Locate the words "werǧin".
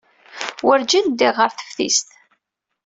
0.65-1.05